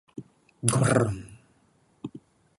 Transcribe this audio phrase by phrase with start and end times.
[0.65, 1.13] ｇｆｖｒｖ